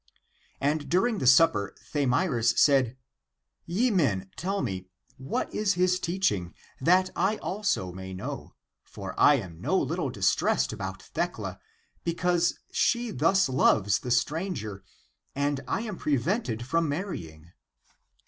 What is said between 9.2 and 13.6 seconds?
am no little distressed about Thecla, because she thus